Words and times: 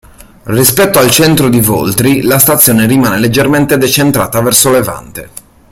Rispetto 0.45 0.97
al 0.97 1.11
centro 1.11 1.47
di 1.47 1.59
Voltri 1.61 2.23
la 2.23 2.39
stazione 2.39 2.87
rimane 2.87 3.19
leggermente 3.19 3.77
decentrata 3.77 4.41
verso 4.41 4.71
levante. 4.71 5.29